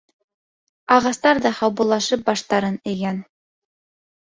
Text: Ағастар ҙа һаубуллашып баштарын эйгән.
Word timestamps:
Ағастар 0.95 1.41
ҙа 1.43 1.51
һаубуллашып 1.59 2.25
баштарын 2.33 2.83
эйгән. 2.95 3.23